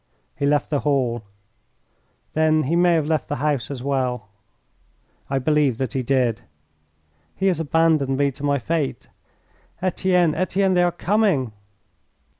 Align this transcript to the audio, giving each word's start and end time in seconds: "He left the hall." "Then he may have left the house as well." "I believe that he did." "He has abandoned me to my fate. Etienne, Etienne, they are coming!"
"He 0.35 0.47
left 0.47 0.71
the 0.71 0.79
hall." 0.79 1.21
"Then 2.33 2.63
he 2.63 2.75
may 2.75 2.93
have 2.95 3.05
left 3.05 3.29
the 3.29 3.35
house 3.35 3.69
as 3.69 3.83
well." 3.83 4.29
"I 5.29 5.37
believe 5.37 5.77
that 5.77 5.93
he 5.93 6.01
did." 6.01 6.41
"He 7.35 7.45
has 7.45 7.59
abandoned 7.59 8.17
me 8.17 8.31
to 8.31 8.43
my 8.43 8.57
fate. 8.57 9.09
Etienne, 9.79 10.33
Etienne, 10.33 10.73
they 10.73 10.81
are 10.81 10.91
coming!" 10.91 11.51